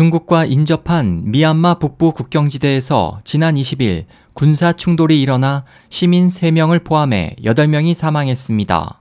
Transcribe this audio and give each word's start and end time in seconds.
중국과 0.00 0.46
인접한 0.46 1.24
미얀마 1.26 1.74
북부 1.74 2.12
국경지대에서 2.12 3.20
지난 3.22 3.56
20일 3.56 4.06
군사 4.32 4.72
충돌이 4.72 5.20
일어나 5.20 5.66
시민 5.90 6.26
3명을 6.26 6.84
포함해 6.84 7.36
8명이 7.44 7.92
사망했습니다. 7.92 8.98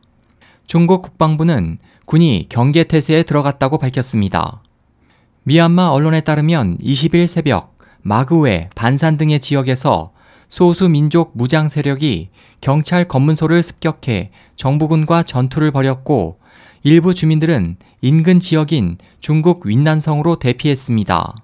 중국 0.68 1.02
국방부는 1.02 1.78
군이 2.04 2.48
경계 2.50 2.84
태세에 2.84 3.24
들어갔다고 3.24 3.78
밝혔습니다. 3.78 4.62
미얀마 5.44 5.88
언론에 5.88 6.20
따르면 6.20 6.80
20일 6.80 7.28
새벽 7.28 7.78
마그웨, 8.02 8.70
반산 8.76 9.16
등의 9.16 9.40
지역에서 9.40 10.12
소수 10.50 10.90
민족 10.90 11.32
무장 11.34 11.70
세력이 11.70 12.28
경찰 12.60 13.08
검문소를 13.08 13.64
습격해 13.64 14.32
정부군과 14.58 15.24
전투를 15.24 15.72
벌였고 15.72 16.39
일부 16.84 17.14
주민들은 17.14 17.78
인근 18.02 18.40
지역인 18.40 18.98
중국 19.20 19.66
윈난성으로 19.66 20.38
대피했습니다. 20.38 21.36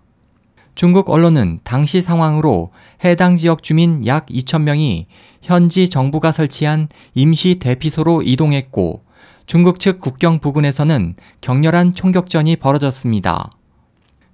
중국 0.76 1.10
언론은 1.10 1.60
당시 1.64 2.02
상황으로 2.02 2.72
해당 3.04 3.38
지역 3.38 3.64
주민 3.64 4.06
약 4.06 4.26
2천명이 4.28 5.06
현지 5.42 5.88
정부가 5.88 6.32
설치한 6.32 6.90
임시 7.14 7.56
대피소로 7.56 8.22
이동했고 8.24 9.04
중국 9.46 9.80
측 9.80 10.02
국경 10.02 10.40
부근에서는 10.40 11.16
격렬한 11.42 11.96
총격전이 11.96 12.58
벌어졌습니다. 12.58 13.52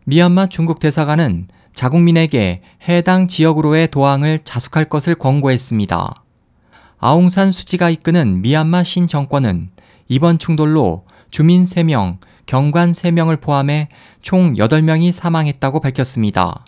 미얀마 0.05 0.47
중국 0.47 0.79
대사관은 0.79 1.47
자국민에게 1.73 2.61
해당 2.87 3.27
지역으로의 3.27 3.89
도항을 3.89 4.39
자숙할 4.43 4.85
것을 4.85 5.15
권고했습니다. 5.15 6.23
아웅산 6.99 7.51
수지가 7.51 7.89
이끄는 7.89 8.41
미얀마 8.41 8.83
신정권은 8.83 9.69
이번 10.11 10.39
충돌로 10.39 11.05
주민 11.29 11.63
3명, 11.63 12.17
경관 12.45 12.91
3명을 12.91 13.39
포함해 13.39 13.87
총 14.21 14.55
8명이 14.55 15.13
사망했다고 15.13 15.79
밝혔습니다. 15.79 16.65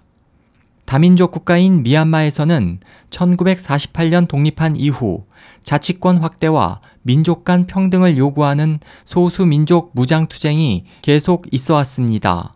다민족 0.86 1.32
국가인 1.32 1.84
미얀마에서는 1.84 2.80
1948년 3.10 4.30
독립한 4.30 4.78
이후 4.78 5.26
자치권 5.62 6.20
확대와 6.20 6.80
민족 7.02 7.44
간 7.44 7.68
평등을 7.68 8.18
요구하는 8.18 8.80
소수 9.04 9.46
민족 9.46 9.92
무장투쟁이 9.94 10.86
계속 11.02 11.48
있어 11.52 11.74
왔습니다. 11.74 12.54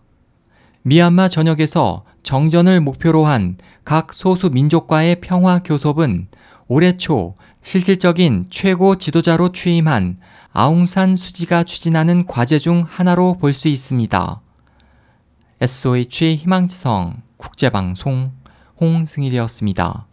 미얀마 0.83 1.27
전역에서 1.27 2.05
정전을 2.23 2.79
목표로 2.79 3.25
한 3.25 3.57
각 3.87 4.13
소수 4.13 4.49
민족과의 4.49 5.21
평화 5.21 5.59
교섭은 5.59 6.27
올해 6.67 6.97
초 6.97 7.35
실질적인 7.63 8.47
최고 8.49 8.97
지도자로 8.97 9.51
취임한 9.51 10.17
아웅산 10.51 11.15
수지가 11.15 11.63
추진하는 11.63 12.25
과제 12.25 12.59
중 12.59 12.83
하나로 12.87 13.37
볼 13.37 13.53
수 13.53 13.67
있습니다. 13.67 14.41
SOH 15.61 16.35
희망지성 16.37 17.21
국제방송 17.37 18.31
홍승일이었습니다. 18.81 20.06